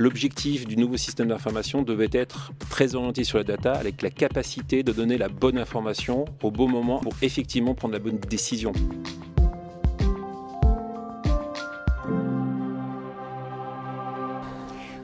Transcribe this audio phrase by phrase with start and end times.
[0.00, 4.82] l'objectif du nouveau système d'information devait être très orienté sur la data, avec la capacité
[4.82, 8.72] de donner la bonne information au bon moment pour effectivement prendre la bonne décision.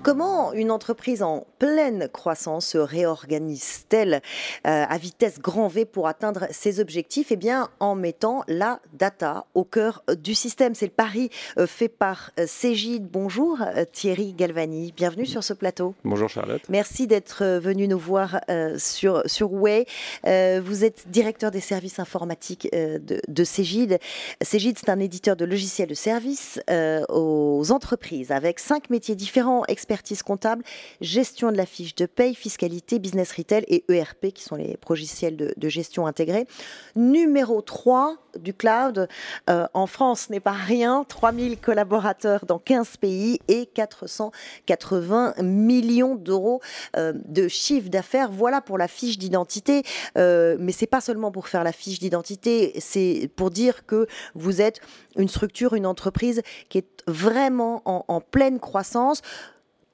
[0.07, 6.47] Comment une entreprise en pleine croissance se réorganise-t-elle euh, à vitesse grand V pour atteindre
[6.53, 7.33] ses objectifs?
[7.33, 10.77] Eh bien, en mettant la data au cœur du système.
[10.77, 13.09] C'est le pari euh, fait par euh, Cégide.
[13.11, 13.59] Bonjour
[13.91, 15.97] Thierry Galvani, bienvenue sur ce plateau.
[16.05, 16.63] Bonjour Charlotte.
[16.69, 18.41] Merci d'être venu nous voir
[18.77, 19.87] sur, sur Way.
[20.23, 23.99] Vous êtes directeur des services informatiques de, de Cégide.
[24.41, 26.61] Cégide, c'est un éditeur de logiciels de services
[27.09, 30.65] aux entreprises avec cinq métiers différents, experts comptable,
[31.01, 35.37] gestion de la fiche de paye, fiscalité, business retail et ERP, qui sont les logiciels
[35.37, 36.47] de, gestion intégrés.
[36.95, 39.09] Numéro 3 du cloud
[39.51, 46.61] euh, en France n'est pas rien, 3000 collaborateurs dans 15 pays et 480 millions d'euros
[46.97, 48.31] euh, de chiffre d'affaires.
[48.31, 49.83] Voilà pour la fiche d'identité,
[50.17, 54.61] euh, mais c'est pas seulement pour faire la fiche d'identité, c'est pour dire que vous
[54.61, 54.81] êtes
[55.17, 59.23] une structure, une entreprise qui est vraiment en pleine croissance.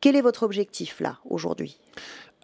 [0.02, 1.78] Quel est votre objectif là aujourd'hui?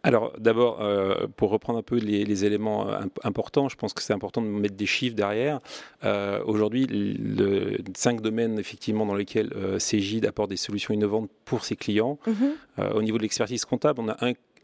[0.04, 4.12] Alors d'abord, euh, pour reprendre un peu les, éléments euh, importants, je pense que c'est
[4.12, 5.58] important de mettre des chiffres derrière.
[6.04, 11.74] Euh, aujourd'hui, le, cinq domaines effectivement dans lesquels Cégide apporte des solutions innovantes pour ses
[11.74, 12.18] clients.
[12.26, 12.94] Mhm.
[12.94, 14.16] au niveau de l'expertise comptable, on a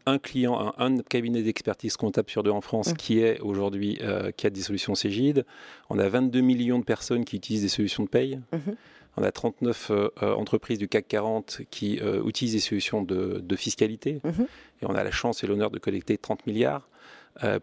[0.05, 2.95] un, client, un, cabinet d'expertise comptable sur deux en France mhm.
[2.95, 3.99] qui est aujourd'hui
[4.37, 5.45] qui a des solutions Cégide.
[5.89, 8.39] On a 22 millions de personnes qui utilisent des solutions de paye.
[8.53, 8.75] Mhm.
[9.17, 13.55] On a 39 euh, euh, entreprises du CAC 40 qui euh, utilisent des solutions de,
[13.55, 14.19] fiscalité.
[14.23, 14.47] Mhm.
[14.81, 16.89] Et on a la chance et l'honneur de collecter 30 milliards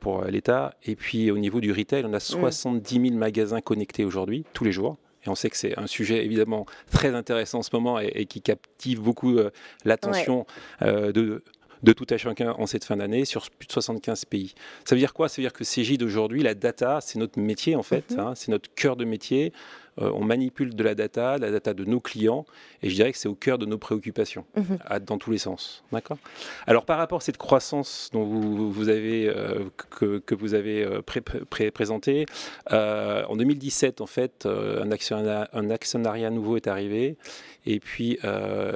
[0.01, 0.75] pour l'État.
[0.85, 4.73] Et puis au niveau du retail, on a 70 000 magasins connectés aujourd'hui, tous les
[4.73, 4.99] jours.
[5.25, 8.43] Et on sait que c'est un sujet évidemment très intéressant en ce moment et, qui
[8.43, 9.39] captive beaucoup
[9.85, 10.47] l'attention
[10.83, 11.43] de,
[11.83, 14.55] de tout à chacun en cette fin d'année sur plus de 75 pays.
[14.85, 15.29] Ça veut dire quoi?
[15.29, 18.21] Ça veut dire que CGI aujourd'hui, la data, c'est notre métier en fait, mhm.
[18.21, 19.53] hein, c'est notre cœur de métier.
[20.01, 22.47] Euh, on manipule de la data, la data de nos clients,
[22.83, 24.79] et je dirais que c'est au cœur de nos préoccupations, mhm.
[25.05, 25.85] dans tous les sens.
[25.93, 26.17] D'accord?
[26.67, 31.03] Alors par rapport à cette croissance dont vous, avez, euh, que, vous avez euh,
[31.71, 32.25] présenté,
[32.71, 37.17] en 2017, en fait, un actionnariat, un, actionnariat, nouveau est arrivé,
[37.67, 38.19] et puis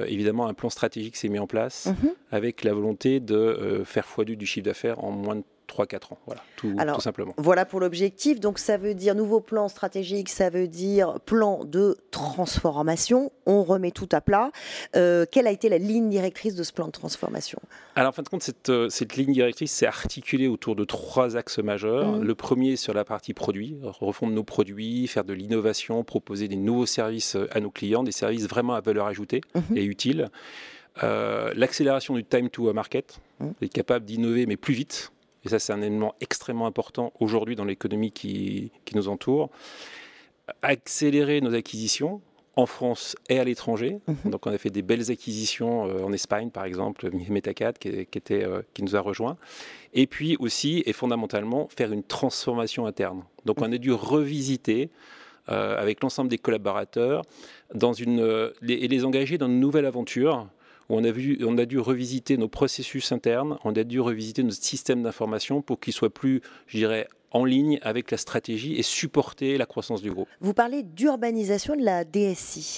[0.07, 2.11] évidemment un plan stratégique s'est mis en place mhm.
[2.31, 6.17] avec la volonté de faire x2 du chiffre d'affaires en moins de 3-4 ans.
[6.25, 7.33] Voilà, tout, tout, simplement.
[7.37, 8.39] Voilà pour l'objectif.
[8.39, 13.31] Donc ça veut dire nouveau plan stratégique, ça veut dire plan de transformation.
[13.45, 14.51] On remet tout à plat.
[14.95, 17.59] Euh, quelle a été la ligne directrice de ce plan de transformation?
[17.95, 21.35] Alors en fin de compte, cette, euh, cette ligne directrice s'est articulée autour de trois
[21.37, 22.17] axes majeurs.
[22.17, 22.23] Mmh.
[22.23, 26.85] Le premier sur la partie produit, refondre nos produits, faire de l'innovation, proposer des nouveaux
[26.85, 29.77] services euh, à nos clients, des services vraiment à valeur ajoutée mmh.
[29.77, 30.29] et utiles.
[30.99, 33.49] L'accélération du time to market, mmh.
[33.61, 35.11] être capable d'innover mais plus vite
[35.47, 39.49] et ça, c'est un élément extrêmement important aujourd'hui dans l'économie qui, nous entoure.
[40.61, 42.21] Accélérer nos acquisitions
[42.55, 43.99] en France et à l'étranger.
[44.07, 44.31] Mhm.
[44.31, 48.43] Donc, on a fait des belles acquisitions euh, en Espagne, par exemple, Metacad, qui, était,
[48.43, 49.37] euh, qui nous a rejoint.
[49.93, 53.23] Et puis aussi, et fondamentalement, faire une transformation interne.
[53.45, 54.89] Donc, on a dû revisiter
[55.49, 57.21] euh, avec l'ensemble des collaborateurs
[57.73, 60.47] dans une, et les engager dans une nouvelle aventure
[60.89, 61.11] on a,
[61.43, 65.79] on a dû revisiter nos processus internes, on a dû revisiter nos systèmes d'information pour
[65.79, 70.11] qu'ils soient plus, je dirais, en ligne avec la stratégie et supporter la croissance du
[70.11, 70.27] groupe.
[70.39, 72.77] Vous parlez d'urbanisation de la DSI.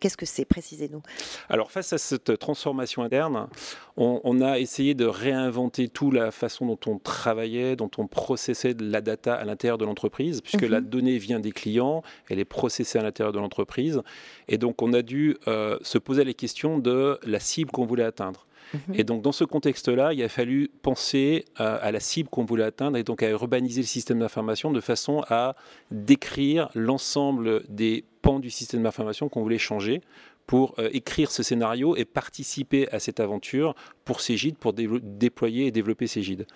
[0.00, 1.02] Qu'est-ce que c'est Précisez-nous?
[1.48, 3.48] Alors, face à cette transformation interne,
[3.96, 8.84] on, a essayé de réinventer toute la façon dont on travaillait, dont on processait de
[8.84, 10.88] la data à l'intérieur de l'entreprise, puisque la mhm.
[10.88, 14.02] donnée vient des clients, elle est processée à l'intérieur de l'entreprise.
[14.48, 18.04] Et donc, on a dû euh, se poser les questions de la cible qu'on voulait
[18.04, 18.45] atteindre.
[18.94, 22.96] Et donc, dans ce contexte-là, il a fallu penser à, la cible qu'on voulait atteindre
[22.96, 25.56] et donc à urbaniser le système d'information de façon à
[25.90, 30.00] décrire l'ensemble des pans du système d'information qu'on voulait changer
[30.46, 33.74] pour euh, écrire ce scénario et participer à cette aventure
[34.04, 36.46] pour Cégide, pour déployer et développer Cégide.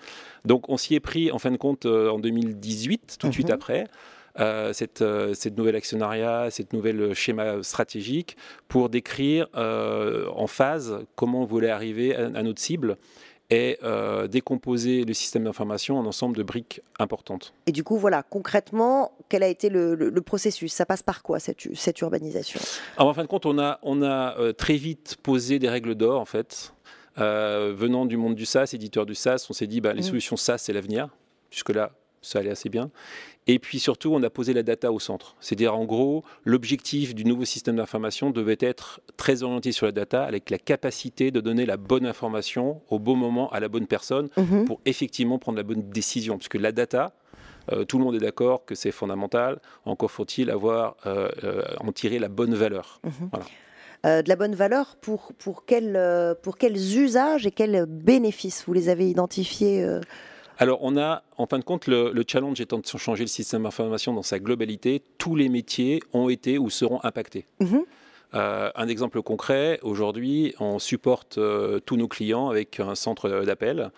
[0.44, 3.48] Donc on s'y est pris en fin de compte euh, en 2018, tout de suite
[3.48, 3.54] mhm.
[3.54, 3.84] après.
[4.40, 8.36] Euh, cette, euh, cette, nouvelle actionnariat, cette nouvelle schéma stratégique
[8.68, 12.96] pour décrire euh, en phase comment on voulait arriver à, notre cible
[13.50, 13.78] et
[14.28, 17.52] décomposer le système d'information en ensemble de briques importantes.
[17.66, 20.72] Et du coup, voilà, concrètement, quel a été le, processus?
[20.72, 22.60] Ça passe par quoi cette, cette urbanisation?
[22.96, 26.26] En fin de compte, on a, on a très vite posé des règles d'or, en
[26.26, 26.72] fait.
[27.16, 30.04] venant du monde du SaaS, éditeur du SaaS, on s'est dit, bah, les mmh.
[30.04, 31.08] solutions SaaS, c'est l'avenir,
[31.50, 31.90] puisque là,
[32.22, 32.90] ça allait assez bien.
[33.46, 35.34] Et puis surtout, on a posé la data au centre.
[35.40, 40.24] C'est-à-dire, en gros, l'objectif du nouveau système d'information devait être très orienté sur la data,
[40.24, 44.28] avec la capacité de donner la bonne information au bon moment à la bonne personne
[44.36, 44.66] Mhm.
[44.66, 46.36] pour effectivement prendre la bonne décision.
[46.36, 47.12] Parce que la data,
[47.72, 49.60] euh, tout le monde est d'accord que c'est fondamental.
[49.84, 53.00] Encore faut-il avoir euh, euh, en tirer la bonne valeur.
[54.06, 55.98] Euh, de la bonne valeur pour, pour, quel,
[56.42, 58.64] pour quels usages et quels bénéfices?
[58.66, 60.00] Vous les avez identifiés euh
[60.60, 63.62] Alors, on a, en fin de compte, le, le challenge étant de changer le système
[63.62, 67.46] d'information dans sa globalité, tous les métiers ont été ou seront impactés.
[67.60, 67.84] Mhm.
[68.34, 73.90] Euh, un exemple concret, aujourd'hui, on supporte euh, tous nos clients avec un centre d'appel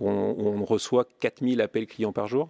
[0.00, 2.48] où on, où on reçoit 4000 appels clients par jour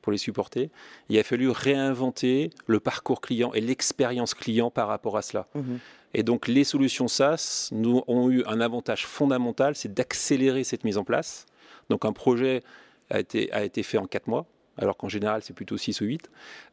[0.00, 0.70] pour les supporter.
[1.08, 5.48] Il a fallu réinventer le parcours client et l'expérience client par rapport à cela.
[5.56, 5.80] Mhm.
[6.14, 10.98] Et donc les solutions SaaS nous ont eu un avantage fondamental, c'est d'accélérer cette mise
[10.98, 11.46] en place.
[11.90, 12.62] Donc un projet
[13.10, 14.46] a été, a été fait en 4 mois,
[14.76, 16.30] alors qu'en général c'est plutôt 6 ou 8,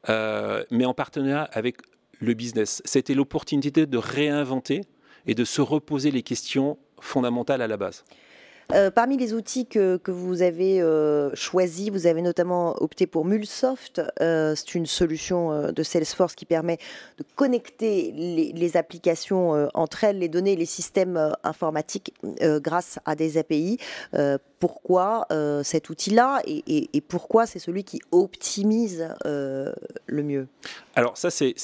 [0.10, 1.78] euh, mais en partenariat avec
[2.20, 2.82] le business.
[2.86, 4.82] C'était l'opportunité de réinventer
[5.28, 8.06] et de se reposer les questions fondamentales à la base.
[8.74, 14.02] Euh, parmi les outils que, vous avez euh, choisis, vous avez notamment opté pour Mulsoft.
[14.22, 16.78] Euh, c'est une solution de Salesforce qui permet
[17.18, 23.78] de connecter les, applications entre elles, les données, les systèmes informatiques grâce à des API.
[24.60, 25.28] Pourquoi
[25.64, 30.48] cet outil-là et, pourquoi c'est celui qui optimise le mieux?
[30.96, 31.56] Alors ça c'est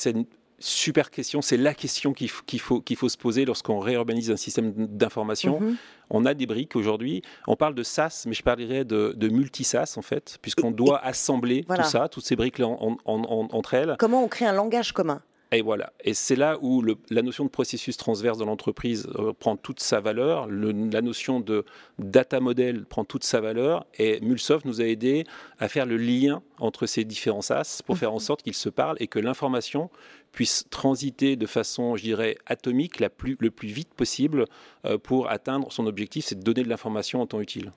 [0.63, 2.41] super question, c'est la question qu'il faut,
[2.81, 5.59] qu'il faut se poser lorsqu'on réurbanise un système d'information.
[5.59, 5.75] Mhm.
[6.09, 7.21] On a des briques aujourd'hui.
[7.47, 11.63] On parle de SaaS, mais je parlerais de, de multi-SaaS en fait, puisqu'on doit assembler
[11.67, 11.83] Voilà.
[11.83, 13.95] tout ça, toutes ces briques-là en- en- en- entre elles.
[13.99, 15.21] Comment on crée un langage commun?
[15.53, 15.91] Et voilà.
[16.05, 19.81] Et c'est là où le- la notion de processus transverse dans l'entreprise euh, prend toute
[19.81, 20.47] sa valeur.
[20.47, 21.65] Le- la notion de
[21.99, 23.85] data model prend toute sa valeur.
[23.97, 25.25] Et Mulsoft nous a aidé
[25.59, 28.95] à faire le lien entre ces différents SaaS pour faire en sorte qu'ils se parlent
[29.01, 29.89] et que l'information
[30.31, 34.45] puisse transiter de façon, je dirais, atomique le plus vite possible
[34.86, 37.72] euh, pour atteindre son objectif, c'est de donner de l'information en temps utile.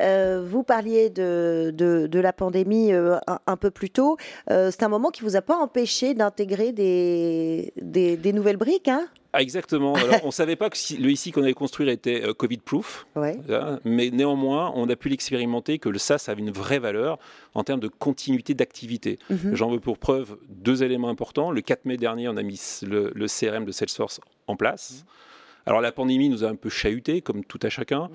[0.00, 3.16] Euh, vous parliez de, la pandémie euh,
[3.46, 4.16] un, peu plus tôt.
[4.48, 9.08] C'est un moment qui vous a pas empêché d'intégrer des nouvelles briques, hein?
[9.32, 9.94] Ah, exactement.
[9.96, 13.06] Alors, on ne savait pas que si- le ici qu'on allait construire était euh, Covid-proof.
[13.16, 13.36] ouais.
[13.50, 17.18] Hein, Mais néanmoins, on a pu l'expérimenter que le SaaS avait une vraie valeur
[17.54, 19.18] en termes de continuité d'activité.
[19.30, 19.54] Mhm.
[19.54, 21.50] J'en veux pour preuve deux éléments importants.
[21.50, 25.04] Le 4 mai dernier, on a mis le, le CRM de Salesforce en place.
[25.66, 28.08] Alors la pandémie nous a un peu chahuté, comme tout à chacun,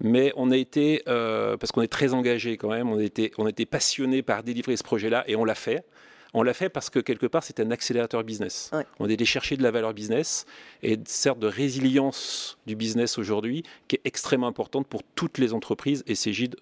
[0.00, 3.32] mais on a été, euh, parce qu'on est très engagé quand même, on a été,
[3.36, 5.82] on a été passionné par délivrer ce projet-là et on l'a fait.
[6.34, 8.70] On l'a fait parce que quelque part, c'est un accélérateur business.
[8.72, 8.86] Ouais.
[8.98, 10.46] On est allé chercher de la valeur business
[10.82, 16.04] et certes de résilience du business aujourd'hui qui est extrêmement importante pour toutes les entreprises
[16.06, 16.56] et Cégide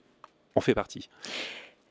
[0.55, 1.09] en fait partie.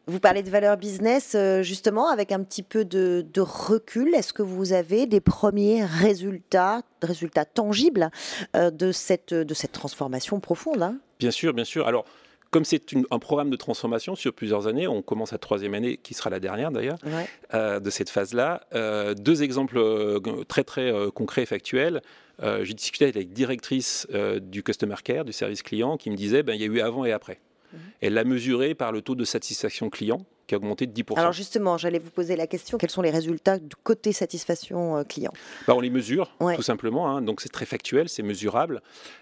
[0.09, 4.15] Vous parlez de valeur business, euh, justement, avec un petit peu de, de recul.
[4.15, 8.09] Est-ce que vous avez des premiers résultats, résultats tangibles
[8.56, 10.95] euh, de, cette, de cette transformation profonde hein?
[11.19, 11.88] Bien sûr, bien sûr.
[11.88, 12.06] Alors,
[12.51, 16.13] comme c'est un programme de transformation sur plusieurs années, on commence la troisième année, qui
[16.13, 17.27] sera la dernière d'ailleurs, Ouais.
[17.53, 18.61] euh, de cette phase-là.
[18.73, 22.01] Euh, deux exemples euh, très très concrets et factuels.
[22.44, 24.07] Euh, J'ai discuté avec la directrice
[24.41, 27.03] du Customer Care, du service client, qui me disait ben, il y a eu avant
[27.05, 27.39] et après.
[27.73, 27.79] Mhm.
[28.01, 31.17] Elle l'a mesuré par le taux de satisfaction client, qui a augmenté de 10%.
[31.19, 35.03] Alors justement, j'allais vous poser la question, quels sont les résultats du côté satisfaction euh,
[35.03, 35.33] client?
[35.67, 36.55] Bah, on les mesure, Ouais.
[36.55, 37.09] tout simplement.
[37.09, 37.21] hein.
[37.21, 38.81] Donc c'est très factuel, c'est mesurable.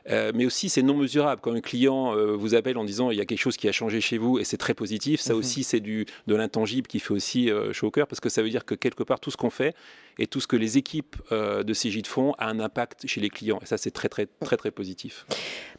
[0.10, 1.42] Euh, mais aussi c'est non mesurable.
[1.42, 3.72] Quand un client euh, vous appelle en disant il y a quelque chose qui a
[3.72, 5.40] changé chez vous et c'est très positif, ça Mhm.
[5.40, 8.42] aussi c'est du, de l'intangible qui fait aussi euh, chaud au cœur parce que ça
[8.44, 9.74] veut dire que quelque part tout ce qu'on fait
[10.20, 13.60] et tout ce que les équipes de Cégide font a un impact chez les clients.
[13.62, 15.26] Et ça c'est très très très très positif.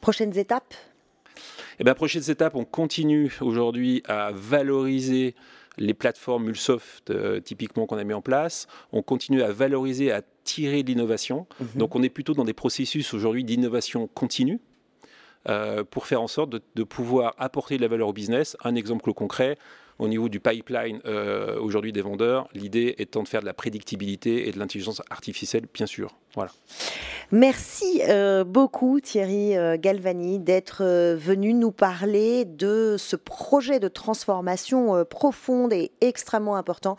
[0.01, 0.75] Prochaines étapes?
[1.79, 5.35] Et bien, prochaine étape, on continue aujourd'hui à valoriser
[5.79, 8.67] les plateformes Mulsoft, euh, typiquement, qu'on a mis en place.
[8.93, 11.47] On continue à valoriser, à tirer de l'innovation.
[11.61, 11.69] Mhm.
[11.77, 14.59] Donc, on est plutôt dans des processus aujourd'hui d'innovation continue
[15.49, 18.57] euh, pour faire en sorte de, de pouvoir apporter de la valeur au business.
[18.65, 19.59] Un exemple concret,
[19.99, 24.49] au niveau du pipeline euh, aujourd'hui des vendeurs, l'idée étant de faire de la prédictibilité
[24.49, 26.11] et de l'intelligence artificielle, bien sûr.
[26.37, 26.53] Voilà.
[27.33, 33.89] Merci euh, beaucoup Thierry euh, Galvani d'être euh, venu nous parler de ce projet de
[33.89, 36.97] transformation profonde et extrêmement important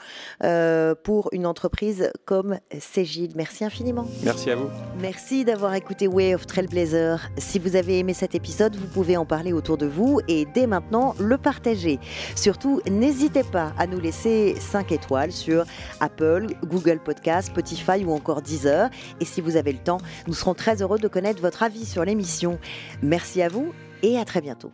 [1.03, 3.33] pour une entreprise comme Cégide.
[3.35, 4.07] Merci infiniment.
[4.23, 4.69] Merci à vous.
[4.99, 7.29] Merci d'avoir écouté Way of Trailblazer.
[7.37, 10.67] Si vous avez aimé cet épisode, vous pouvez en parler autour de vous et dès
[10.67, 11.99] maintenant le partager.
[12.35, 15.65] Surtout, n'hésitez pas à nous laisser 5 étoiles sur
[15.99, 18.89] Apple, Google Podcast, Spotify ou encore Deezer.
[19.21, 22.03] Et si vous avez le temps, nous serons très heureux de connaître votre avis sur
[22.05, 22.59] l'émission.
[23.01, 24.71] Merci à vous et à très bientôt.